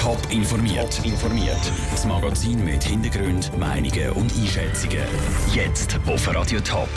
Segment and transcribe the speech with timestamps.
[0.00, 0.98] Top informiert.
[1.04, 1.60] informiert.
[1.90, 5.04] Das Magazin mit Hintergrund, Meinungen und Einschätzungen.
[5.52, 6.88] Jetzt auf Radio Top.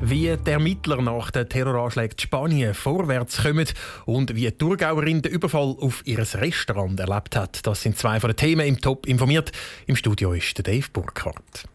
[0.00, 3.68] Wie die Ermittler nach den Terroranschlägen in Spanien vorwärts kommen
[4.06, 8.30] und wie die Thurgauerin den Überfall auf ihr Restaurant erlebt hat, das sind zwei von
[8.30, 9.52] den Themen im Top informiert.
[9.86, 11.68] Im Studio ist der Dave Burkhardt.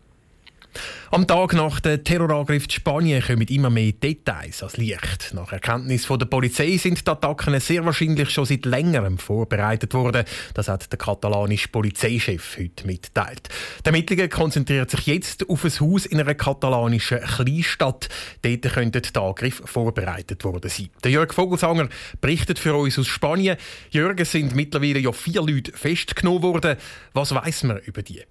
[1.11, 5.33] Am Tag nach dem Terrorangriff in Spanien kommen immer mehr Details ans Licht.
[5.33, 10.25] Nach Erkenntnis von der Polizei sind die Attacken sehr wahrscheinlich schon seit längerem vorbereitet worden.
[10.53, 13.49] Das hat der katalanische Polizeichef heute mitgeteilt.
[13.83, 18.09] Die Ermittlungen konzentrieren sich jetzt auf ein Haus in einer katalanischen Kleinstadt.
[18.41, 20.89] Dort könnten die Angriffe vorbereitet worden sein.
[21.03, 21.89] Der Jörg Vogelsanger
[22.21, 23.57] berichtet für uns aus Spanien.
[23.91, 26.77] Jörg, sind mittlerweile ja vier Leute festgenommen worden.
[27.13, 28.23] Was weiß man über die?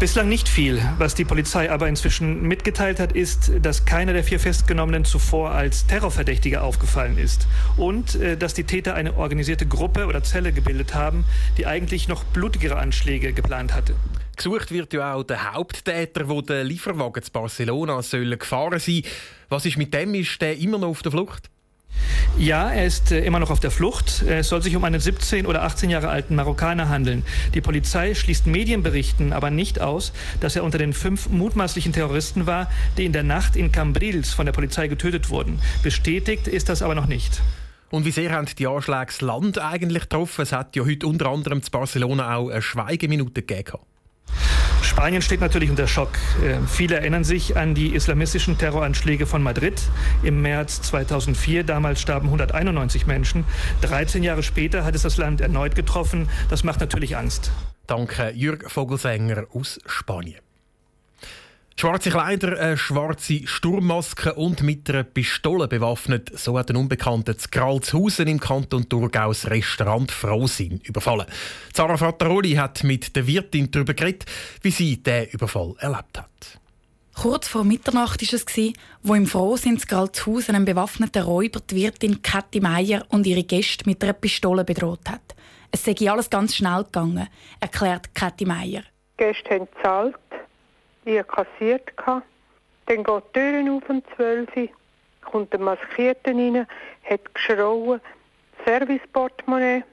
[0.00, 0.80] Bislang nicht viel.
[0.98, 5.86] Was die Polizei aber inzwischen mitgeteilt hat, ist, dass keiner der vier Festgenommenen zuvor als
[5.86, 11.24] Terrorverdächtiger aufgefallen ist und äh, dass die Täter eine organisierte Gruppe oder Zelle gebildet haben,
[11.56, 13.94] die eigentlich noch blutigere Anschläge geplant hatte.
[14.36, 19.02] Gesucht wird ja auch der Haupttäter, der Lieferwagen zu Barcelona soll gefahren sein.
[19.48, 20.14] Was ist mit dem?
[20.14, 21.50] Ist der immer noch auf der Flucht?
[22.38, 24.22] Ja, er ist äh, immer noch auf der Flucht.
[24.22, 27.24] Es soll sich um einen 17 oder 18 Jahre alten Marokkaner handeln.
[27.52, 32.70] Die Polizei schließt Medienberichten aber nicht aus, dass er unter den fünf mutmaßlichen Terroristen war,
[32.96, 35.58] die in der Nacht in Cambrils von der Polizei getötet wurden.
[35.82, 37.42] Bestätigt ist das aber noch nicht.
[37.90, 40.42] Und wie sehr haben die Anschläge das Land eigentlich getroffen?
[40.42, 43.78] Es hat ja heute unter anderem zu Barcelona auch eine Schweigeminute gegeben.
[44.88, 46.10] Spanien steht natürlich unter Schock.
[46.42, 49.80] Äh, viele erinnern sich an die islamistischen Terroranschläge von Madrid
[50.22, 51.62] im März 2004.
[51.62, 53.44] Damals starben 191 Menschen.
[53.82, 56.28] 13 Jahre später hat es das Land erneut getroffen.
[56.48, 57.52] Das macht natürlich Angst.
[57.86, 60.47] Danke, Jürg Vogelsänger aus Spanien.
[61.80, 67.48] Schwarze Kleider, eine schwarze Sturmmaske und mit einer Pistole bewaffnet, so hat ein Unbekannter zu
[67.52, 71.26] Gralshausen im Kanton Thurgau das Restaurant Frohsinn überfallen.
[71.72, 74.24] Zara Frattaroli hat mit der Wirtin darüber geredet,
[74.62, 76.58] wie sie diesen Überfall erlebt hat.
[77.14, 78.72] Kurz vor Mitternacht war es,
[79.04, 83.88] wo im Frohsinn zu Gralshausen ein bewaffneter Räuber die Wirtin Kathi Meier und ihre Gäste
[83.88, 85.36] mit einer Pistole bedroht hat.
[85.70, 87.28] Es sei alles ganz schnell gegangen,
[87.60, 88.82] erklärt Kathi Meier.
[89.20, 90.16] Die Gäste haben gezahlt
[91.08, 91.92] ich kassiert.
[92.86, 94.68] Dann geht die Türen auf um 12 Uhr,
[95.22, 96.66] kommt der Maskierte rein,
[97.04, 98.00] hat geschrauen,
[98.64, 99.84] Serviceportemonnaie.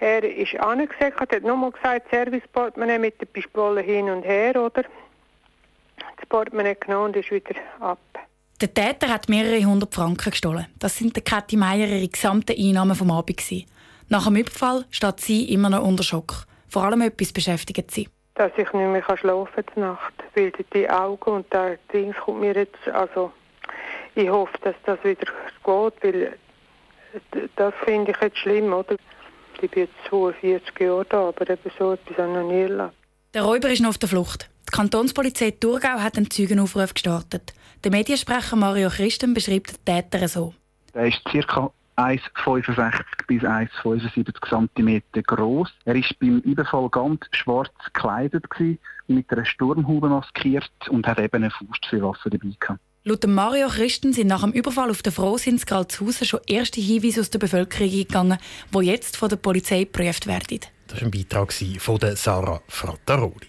[0.00, 4.82] Er ist angesagt, hat nochmal gesagt, Serviceportemonnaie mit der Pistole hin und her, oder?
[6.16, 7.98] Das Portemonnaie genommen und ist wieder ab.
[8.60, 10.66] Der Täter hat mehrere hundert Franken gestohlen.
[10.80, 13.40] Das sind der Kathi Meier ihre gesamten Einnahmen vom Abend.
[14.08, 16.46] Nach dem Überfall steht sie immer noch unter Schock.
[16.68, 21.30] Vor allem etwas beschäftigt sie dass ich nicht mehr schlafen kann Nacht, weil die Augen
[21.30, 23.32] und der Dings kommt mir jetzt, also
[24.14, 25.26] ich hoffe, dass das wieder
[25.64, 26.38] geht, weil
[27.56, 28.96] das finde ich jetzt schlimm, oder?
[29.60, 32.92] Ich bin jetzt 42 Jahre da, aber eben so etwas habe ich noch nie erlebt.
[33.34, 34.48] Der Räuber ist noch auf der Flucht.
[34.68, 37.52] Die Kantonspolizei Thurgau hat einen Zeugenaufruf gestartet.
[37.82, 40.54] Der Mediensprecher Mario Christen beschreibt den Täter so.
[40.92, 41.72] Er ist ca.
[41.98, 42.92] 1,65
[43.26, 45.68] bis 1,75 cm groß.
[45.84, 48.44] Er ist beim Überfall ganz schwarz gekleidet
[49.08, 52.80] mit einer Sturmhaube maskiert und hat eben eine Faustfeuerwaffe dabei gehabt.
[53.04, 57.30] Laut Mario Christen sind nach dem Überfall auf der Frohsins Gralshausen schon erste Hinweise aus
[57.30, 58.38] der Bevölkerung gegangen,
[58.72, 60.60] die jetzt von der Polizei geprüft werden.
[60.86, 63.46] Das war ein Beitrag von Sarah Frattaroli.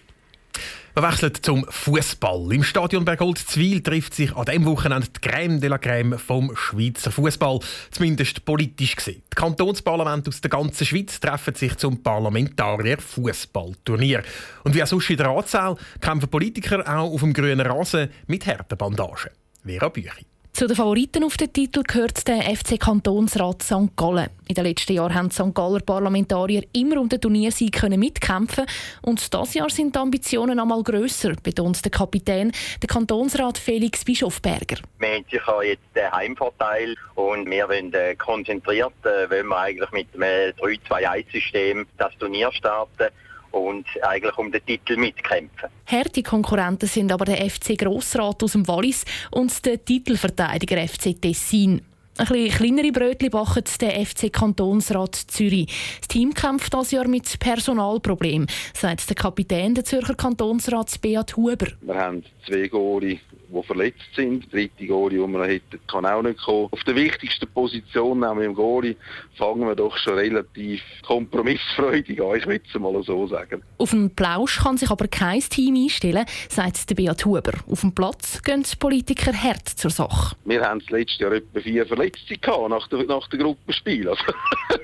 [0.92, 2.52] Wir wechseln zum Fußball.
[2.52, 7.12] Im Stadion Bergold-Zwil trifft sich an diesem Wochenende die Crème de la Crème vom Schweizer
[7.12, 7.60] Fußball,
[7.92, 9.22] zumindest politisch gesehen.
[9.32, 14.24] Die Kantonsparlamente aus der ganzen Schweiz treffen sich zum Parlamentarier-Fußballturnier.
[14.64, 18.44] Und wie auch sonst in der Ratssaal kämpfen Politiker auch auf dem grünen Rasen mit
[18.48, 19.30] harten Bandagen.
[19.64, 20.29] Vera Büchi.
[20.60, 23.96] Zu den Favoriten auf den Titel gehört der FC Kantonsrat St.
[23.96, 24.28] Gallen.
[24.46, 25.54] In den letzten Jahren haben die St.
[25.54, 28.66] Galler Parlamentarier immer um den Turniersieg mitkämpfen
[29.00, 34.82] und dieses Jahr sind die Ambitionen einmal grösser, betont der Kapitän, der Kantonsrat Felix Bischofberger.
[34.98, 39.90] Wir haben sicher jetzt den Heimvorteil und wir wollen äh, konzentriert, äh, wollen wir eigentlich
[39.92, 43.08] mit einem 3-2-1-System das Turnier starten
[43.52, 45.68] und eigentlich um den Titel mitkämpfen.
[45.86, 51.82] Harte Konkurrenten sind aber der FC Grossrat aus dem Wallis und der Titelverteidiger FC Tessin.
[52.20, 55.68] Ein bisschen kleinere Brötchen backen der FC Kantonsrat Zürich.
[56.00, 61.68] Das Team kämpft dieses Jahr mit Personalproblemen, sagt der Kapitän der Zürcher Kantonsrats Beat Huber.
[61.80, 63.20] Wir haben zwei Goli
[63.52, 64.52] die verletzt sind.
[64.52, 66.68] Der dritte Goalie, den wir hätten, kann auch nicht kommen.
[66.70, 68.96] Auf der wichtigsten Position, nämlich im Goalie,
[69.36, 73.62] fangen wir doch schon relativ kompromissfreudig an, ich würde es mal so sagen.
[73.78, 77.52] Auf einen Plausch kann sich aber kein Team einstellen, sagt der Beat Huber.
[77.70, 80.36] Auf dem Platz gehen die Politiker hart zur Sache.
[80.44, 84.08] Wir haben das letzte Jahr etwa vier Verletzte gehabt nach dem nach der Gruppenspiel.
[84.08, 84.24] Also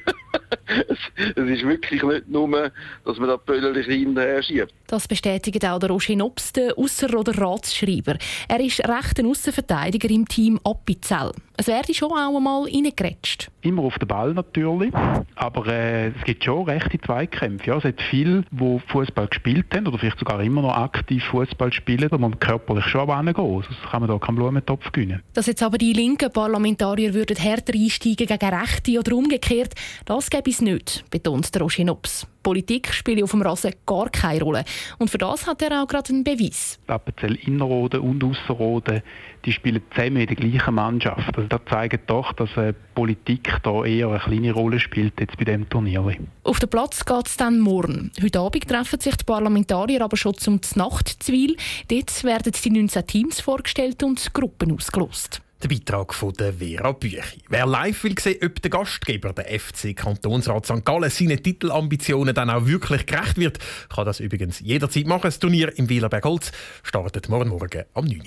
[0.67, 0.99] es,
[1.37, 2.71] es, ist wirklich nicht nur,
[3.05, 4.73] dass man da Pöllerlich hinterher schiebt.
[4.87, 8.17] Das bestätigt auch der Roger Nobs, der Ausserrhoder Ratsschreiber.
[8.49, 11.33] Er ist rechter Aussenverteidiger im Team Appenzell.
[11.59, 13.51] Es werde schon auch einmal reingerätscht.
[13.63, 14.93] Immer auf den Ball natürlich,
[15.37, 17.71] aber äh, es gibt schon rechte Zweikämpfe.
[17.71, 21.73] Ja, es hat viele, die Fußball gespielt haben oder vielleicht sogar immer noch aktiv Fußball
[21.73, 23.35] spielen, da man körperlich schon angehen.
[23.37, 25.23] Sonst kann man da keinen Blumentopf gewinnen.
[25.33, 29.75] Dass jetzt aber die linken Parlamentarier würden härter einsteigen gegen Rechte oder umgekehrt,
[30.05, 32.27] das gäbe es nicht, betont der Nobs.
[32.43, 34.65] Politik spiele auf dem Rasen gar keine Rolle.
[34.99, 36.79] Und für das hat er auch gerade einen Beweis.
[36.87, 39.03] Appenzell Innerrhoden und Ausserrhoden,
[39.45, 41.37] die spielen zusammen in der gleichen Mannschaft.
[41.37, 45.45] Also das zeigt doch, dass äh, Politik da eher eine kleine Rolle spielt jetzt bei
[45.45, 46.05] dem Turnier.
[46.45, 48.13] Auf den Platz geht es dann morgen.
[48.23, 51.57] Heute Abend treffen sich die Parlamentarier aber schon zum Nachtzwil.
[51.89, 55.43] Dort werden die 19 Teams vorgestellt und Gruppen ausgelost.
[55.63, 57.43] Der Beitrag von der Vera Büchi.
[57.49, 60.85] Wer live will sehen, ob der Gastgeber, der FC Kantonsrat St.
[60.85, 63.59] Gallen, seinen Titelambitionen dann auch wirklich gerecht wird,
[63.89, 65.23] kann das übrigens jederzeit machen.
[65.23, 68.21] Das Turnier im Wielerberg Holz startet morgen Morgen am 9.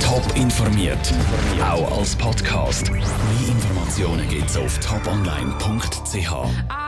[0.00, 1.12] Top informiert,
[1.60, 2.90] auch als Podcast.
[2.90, 3.02] Mehr
[3.48, 6.87] Informationen gibt's auf toponline.ch.